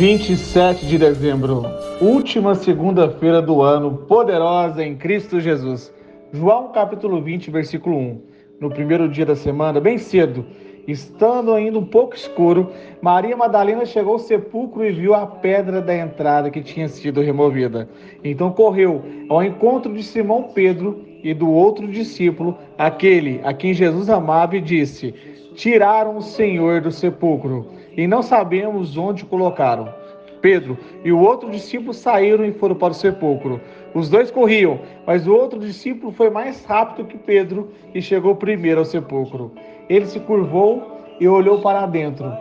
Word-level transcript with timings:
27 0.00 0.86
de 0.86 0.96
dezembro, 0.96 1.62
última 2.00 2.54
segunda-feira 2.54 3.42
do 3.42 3.60
ano, 3.60 3.98
poderosa 4.08 4.82
em 4.82 4.96
Cristo 4.96 5.38
Jesus. 5.38 5.92
João 6.32 6.72
capítulo 6.72 7.20
20, 7.20 7.50
versículo 7.50 7.98
1. 7.98 8.22
No 8.58 8.70
primeiro 8.70 9.06
dia 9.10 9.26
da 9.26 9.36
semana, 9.36 9.78
bem 9.78 9.98
cedo, 9.98 10.46
estando 10.88 11.52
ainda 11.52 11.78
um 11.78 11.84
pouco 11.84 12.16
escuro, 12.16 12.72
Maria 13.02 13.36
Madalena 13.36 13.84
chegou 13.84 14.14
ao 14.14 14.18
sepulcro 14.18 14.86
e 14.86 14.90
viu 14.90 15.12
a 15.12 15.26
pedra 15.26 15.82
da 15.82 15.94
entrada 15.94 16.50
que 16.50 16.62
tinha 16.62 16.88
sido 16.88 17.20
removida. 17.20 17.86
Então 18.24 18.52
correu 18.52 19.04
ao 19.28 19.44
encontro 19.44 19.92
de 19.92 20.02
Simão 20.02 20.44
Pedro 20.54 21.09
e 21.22 21.34
do 21.34 21.50
outro 21.50 21.86
discípulo, 21.88 22.56
aquele 22.78 23.40
a 23.44 23.52
quem 23.52 23.74
Jesus 23.74 24.08
amava, 24.08 24.56
e 24.56 24.60
disse: 24.60 25.14
Tiraram 25.54 26.16
o 26.16 26.22
Senhor 26.22 26.80
do 26.80 26.90
sepulcro 26.90 27.66
e 27.96 28.06
não 28.06 28.22
sabemos 28.22 28.96
onde 28.96 29.24
colocaram. 29.24 29.92
Pedro 30.40 30.78
e 31.04 31.12
o 31.12 31.20
outro 31.20 31.50
discípulo 31.50 31.92
saíram 31.92 32.44
e 32.44 32.52
foram 32.52 32.74
para 32.74 32.92
o 32.92 32.94
sepulcro. 32.94 33.60
Os 33.94 34.08
dois 34.08 34.30
corriam, 34.30 34.80
mas 35.06 35.26
o 35.26 35.34
outro 35.34 35.58
discípulo 35.58 36.12
foi 36.12 36.30
mais 36.30 36.64
rápido 36.64 37.06
que 37.06 37.18
Pedro 37.18 37.70
e 37.94 38.00
chegou 38.00 38.34
primeiro 38.34 38.80
ao 38.80 38.84
sepulcro. 38.84 39.52
Ele 39.88 40.06
se 40.06 40.20
curvou 40.20 40.98
e 41.18 41.28
olhou 41.28 41.60
para 41.60 41.86
dentro. 41.86 42.32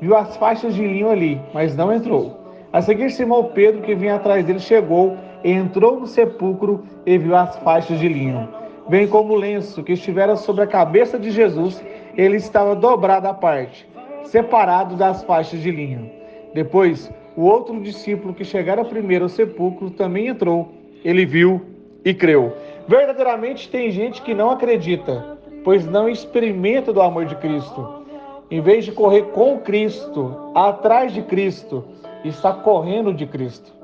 Viu 0.00 0.16
as 0.16 0.36
faixas 0.36 0.74
de 0.74 0.86
linho 0.86 1.10
ali, 1.10 1.40
mas 1.52 1.74
não 1.74 1.92
entrou. 1.92 2.38
A 2.72 2.82
seguir, 2.82 3.10
Simão 3.10 3.44
Pedro, 3.44 3.82
que 3.82 3.94
vinha 3.94 4.16
atrás 4.16 4.44
dele, 4.44 4.60
chegou, 4.60 5.16
entrou 5.44 6.00
no 6.00 6.06
sepulcro 6.06 6.84
e 7.06 7.18
viu 7.18 7.36
as 7.36 7.56
faixas 7.58 7.98
de 7.98 8.08
linho. 8.08 8.48
Bem 8.88 9.06
como 9.06 9.34
o 9.34 9.36
lenço 9.36 9.82
que 9.82 9.92
estivera 9.92 10.36
sobre 10.36 10.64
a 10.64 10.66
cabeça 10.66 11.18
de 11.18 11.30
Jesus, 11.30 11.82
ele 12.16 12.36
estava 12.36 12.74
dobrado 12.74 13.28
à 13.28 13.34
parte 13.34 13.86
separado 14.28 14.94
das 14.96 15.22
faixas 15.24 15.60
de 15.60 15.70
linho. 15.70 16.10
Depois, 16.54 17.10
o 17.36 17.42
outro 17.42 17.80
discípulo 17.80 18.34
que 18.34 18.44
chegara 18.44 18.84
primeiro 18.84 19.24
ao 19.24 19.28
sepulcro 19.28 19.90
também 19.90 20.28
entrou. 20.28 20.72
Ele 21.04 21.24
viu 21.24 21.62
e 22.04 22.12
creu. 22.12 22.52
Verdadeiramente 22.86 23.68
tem 23.68 23.90
gente 23.90 24.22
que 24.22 24.34
não 24.34 24.50
acredita, 24.50 25.38
pois 25.64 25.86
não 25.86 26.08
experimenta 26.08 26.92
do 26.92 27.00
amor 27.00 27.26
de 27.26 27.36
Cristo. 27.36 28.04
Em 28.50 28.60
vez 28.60 28.84
de 28.84 28.92
correr 28.92 29.22
com 29.32 29.58
Cristo, 29.58 30.52
atrás 30.54 31.12
de 31.12 31.22
Cristo, 31.22 31.84
está 32.24 32.52
correndo 32.52 33.12
de 33.12 33.26
Cristo. 33.26 33.77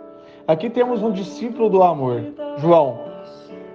Aqui 0.47 0.69
temos 0.69 1.03
um 1.03 1.11
discípulo 1.11 1.71
do 1.71 1.83
amor, 1.83 2.21
João. 2.59 2.99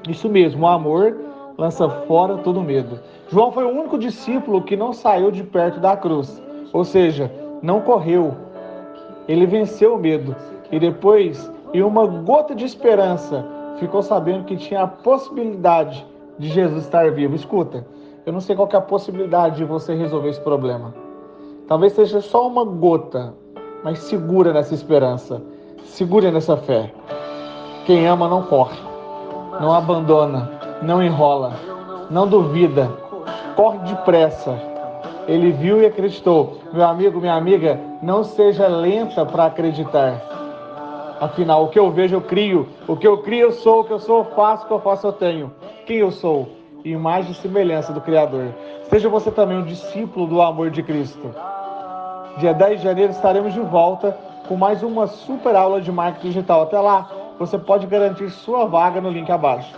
Isso 0.07 0.30
mesmo, 0.30 0.66
o 0.66 0.68
amor 0.68 1.18
lança 1.57 1.90
fora 1.90 2.38
todo 2.38 2.62
medo. 2.62 3.00
João 3.28 3.52
foi 3.52 3.63
o 3.66 3.69
único 3.69 3.97
discípulo 3.97 4.62
que 4.62 4.78
não 4.78 4.94
saiu 4.94 5.31
de 5.31 5.44
perto 5.44 5.80
da 5.80 5.97
cruz. 5.97 6.40
Ou 6.72 6.85
seja, 6.85 7.31
não 7.63 7.81
correu. 7.81 8.35
Ele 9.28 9.47
venceu 9.47 9.96
o 9.96 10.00
medo 10.00 10.35
e 10.72 10.80
depois, 10.80 11.52
em 11.74 11.81
uma 11.81 12.06
gota 12.06 12.53
de 12.53 12.66
esperança, 12.66 13.44
ficou 13.80 14.03
sabendo 14.03 14.46
que 14.46 14.56
tinha 14.56 14.84
a 14.84 14.88
possibilidade 14.88 16.06
de 16.38 16.50
Jesus 16.50 16.84
estar 16.84 17.09
vivo. 17.12 17.34
Escuta, 17.34 17.84
eu 18.28 18.31
não 18.31 18.40
sei 18.40 18.56
qual 18.56 18.69
é 18.72 18.75
a 18.75 18.81
possibilidade 18.81 19.57
de 19.57 19.66
você 19.66 19.96
resolver 19.96 20.30
esse 20.30 20.41
problema. 20.41 20.94
Talvez 21.68 21.94
seja 21.94 22.22
só 22.22 22.47
uma 22.47 22.63
gota, 22.63 23.34
mas 23.84 23.97
segura 24.00 24.53
nessa 24.53 24.75
esperança, 24.75 25.41
segura 25.85 26.31
nessa 26.31 26.57
fé. 26.57 26.91
Quem 27.85 28.07
ama 28.07 28.28
não 28.28 28.44
corre, 28.44 28.78
não 29.59 29.73
abandona, 29.73 30.51
não 30.81 31.01
enrola, 31.01 31.53
não 32.09 32.28
duvida, 32.28 32.90
corre 33.56 33.79
depressa 33.79 34.69
ele 35.29 35.51
viu 35.51 35.79
e 35.79 35.85
acreditou. 35.85 36.57
Meu 36.73 36.84
amigo, 36.84 37.19
minha 37.22 37.35
amiga, 37.35 37.79
não 38.01 38.23
seja 38.23 38.68
lenta 38.68 39.23
para 39.23 39.45
acreditar. 39.45 40.19
Afinal, 41.22 41.66
o 41.66 41.68
que 41.69 41.78
eu 41.78 41.91
vejo, 41.91 42.16
eu 42.16 42.22
crio. 42.22 42.68
O 42.88 42.97
que 42.97 43.07
eu 43.07 43.19
crio, 43.19 43.41
eu 43.41 43.51
sou. 43.51 43.81
O 43.81 43.84
que 43.84 43.94
eu 43.94 44.00
sou, 44.00 44.19
eu 44.19 44.25
faço. 44.25 44.63
O 44.63 44.68
que 44.68 44.73
eu 44.73 44.79
faço, 44.79 45.06
eu 45.06 45.13
tenho. 45.13 45.53
Quem 45.85 45.97
eu 45.97 46.09
sou? 46.09 46.50
Imagem 46.84 47.31
e 47.31 47.35
semelhança 47.35 47.94
do 47.94 48.01
Criador. 48.01 48.47
Seja 48.89 49.07
você 49.07 49.29
também 49.29 49.59
um 49.59 49.66
discípulo 49.66 50.25
do 50.25 50.41
amor 50.41 50.72
de 50.72 50.81
Cristo. 50.81 51.29
Dia 52.38 52.53
10 52.53 52.79
de 52.79 52.84
janeiro 52.85 53.12
estaremos 53.12 53.53
de 53.53 53.59
volta 53.59 54.18
com 54.49 54.55
mais 54.55 54.81
uma 54.81 55.05
super 55.05 55.55
aula 55.55 55.79
de 55.79 55.91
marketing 55.91 56.29
digital. 56.29 56.63
Até 56.63 56.79
lá, 56.79 57.07
você 57.37 57.55
pode 57.55 57.85
garantir 57.85 58.31
sua 58.31 58.65
vaga 58.65 58.99
no 58.99 59.11
link 59.11 59.31
abaixo. 59.31 59.71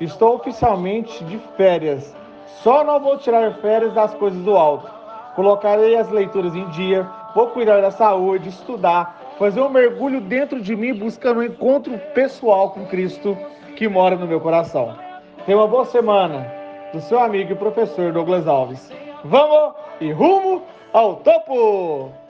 Estou 0.00 0.34
oficialmente 0.34 1.22
de 1.24 1.38
férias. 1.56 2.12
Só 2.60 2.82
não 2.82 2.98
vou 2.98 3.16
tirar 3.18 3.54
férias 3.54 3.94
das 3.94 4.12
coisas 4.14 4.42
do 4.42 4.56
alto. 4.56 4.90
Colocarei 5.36 5.94
as 5.94 6.10
leituras 6.10 6.56
em 6.56 6.68
dia, 6.70 7.06
vou 7.36 7.46
cuidar 7.48 7.80
da 7.80 7.92
saúde, 7.92 8.48
estudar, 8.48 9.16
fazer 9.38 9.60
um 9.60 9.68
mergulho 9.68 10.20
dentro 10.20 10.60
de 10.60 10.74
mim 10.74 10.92
buscando 10.92 11.38
um 11.38 11.44
encontro 11.44 11.96
pessoal 12.12 12.70
com 12.70 12.84
Cristo 12.86 13.38
que 13.76 13.86
mora 13.86 14.16
no 14.16 14.26
meu 14.26 14.40
coração. 14.40 14.96
Tenha 15.44 15.56
uma 15.56 15.68
boa 15.68 15.84
semana 15.84 16.52
do 16.92 17.00
seu 17.00 17.20
amigo 17.20 17.52
e 17.52 17.54
professor 17.54 18.12
Douglas 18.12 18.48
Alves. 18.48 18.92
Vamos 19.24 19.74
e 20.00 20.10
rumo 20.10 20.62
ao 20.92 21.16
topo! 21.16 22.25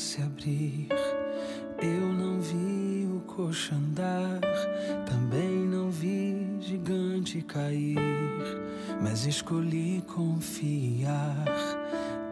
Se 0.00 0.22
abrir. 0.22 0.88
Eu 1.82 2.12
não 2.12 2.40
vi 2.40 3.06
o 3.06 3.20
coxo 3.20 3.74
andar, 3.74 4.40
também 5.04 5.66
não 5.66 5.90
vi 5.90 6.46
gigante 6.60 7.42
cair, 7.42 7.98
mas 9.02 9.26
escolhi 9.26 10.02
confiar. 10.06 11.44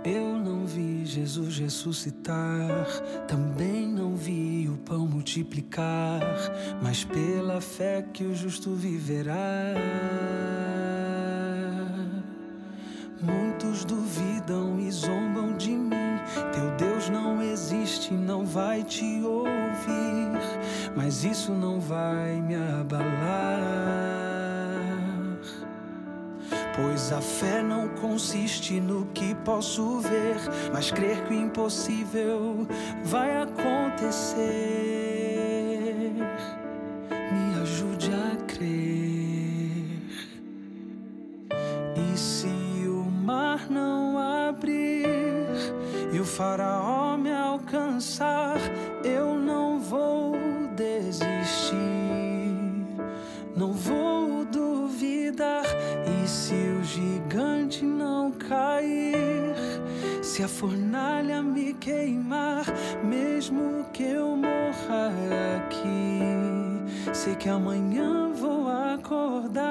Eu 0.03 0.39
não 0.39 0.65
vi 0.65 1.05
Jesus 1.05 1.59
ressuscitar, 1.59 2.87
também 3.27 3.87
não 3.87 4.17
vi 4.17 4.69
o 4.69 4.79
pão 4.79 5.07
multiplicar, 5.07 6.23
mas 6.83 7.05
pela 7.05 7.61
fé 7.61 8.03
que 8.15 8.25
o 8.25 8.35
justo 8.35 8.75
viverá. 8.75 9.75
Existe, 17.69 18.15
não 18.15 18.47
vai 18.47 18.83
te 18.83 19.21
ouvir, 19.23 19.53
mas 20.97 21.23
isso 21.23 21.53
não 21.53 21.79
vai 21.79 22.41
me 22.41 22.55
abalar. 22.55 23.19
Pois 26.75 27.13
a 27.13 27.21
fé 27.21 27.63
não 27.63 27.89
consiste 27.89 28.81
no 28.81 29.05
que 29.13 29.35
posso 29.45 30.01
ver, 30.01 30.37
mas 30.73 30.91
crer 30.91 31.23
que 31.27 31.35
o 31.35 31.37
impossível 31.37 32.67
vai 33.05 33.43
acontecer. 33.43 34.39
Me 37.11 37.61
ajude 37.61 38.11
a 38.15 38.37
crer. 38.47 40.01
E 41.97 42.17
se 42.17 42.47
o 42.87 43.05
mar 43.05 43.69
não 43.69 44.17
abrir? 44.49 45.09
e 46.13 46.21
o 46.21 46.25
faraó 46.25 46.78
resistir, 51.49 52.85
não 53.57 53.73
vou 53.73 54.45
duvidar. 54.45 55.65
E 56.07 56.29
se 56.29 56.55
o 56.55 56.85
gigante 56.85 57.85
não 57.85 58.31
cair, 58.33 59.55
se 60.23 60.43
a 60.43 60.49
fornalha 60.49 61.43
me 61.43 61.75
queimar, 61.75 62.65
mesmo 63.03 63.87
que 63.93 64.03
eu 64.03 64.37
morra 64.37 65.13
aqui, 65.57 66.21
sei 67.13 67.35
que 67.35 67.49
amanhã 67.49 68.31
vou 68.33 68.69
acordar. 68.69 69.69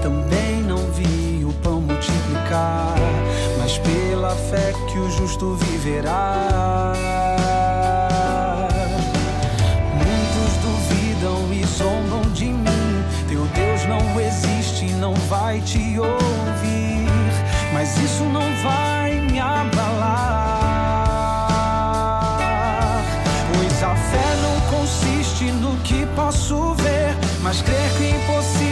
Também 0.00 0.62
não 0.62 0.78
vi 0.92 1.44
o 1.44 1.52
pão 1.54 1.80
multiplicar, 1.80 2.94
mas 3.58 3.78
pela 3.78 4.30
fé 4.30 4.72
que 4.88 4.98
o 4.98 5.10
justo 5.10 5.56
viverá. 5.56 6.92
Muitos 9.94 10.56
duvidam 10.62 11.52
e 11.52 11.64
zombam 11.66 12.22
de 12.32 12.46
mim. 12.46 13.04
Teu 13.28 13.44
Deus 13.46 13.84
não 13.86 14.20
existe, 14.20 14.86
não 14.94 15.14
vai 15.28 15.60
te 15.60 15.98
ouvir. 15.98 17.08
Mas 17.72 17.96
isso 17.98 18.24
não 18.24 18.54
vai 18.62 19.20
me 19.20 19.40
abalar. 19.40 20.32
Pois 23.52 23.82
a 23.82 23.96
fé 23.96 24.36
não 24.42 24.78
consiste 24.78 25.44
no 25.52 25.76
que 25.78 26.06
posso 26.14 26.74
ver 26.74 27.16
mas 27.42 27.60
crer 27.60 27.90
que 27.98 28.04
o 28.04 28.08
impossível 28.08 28.71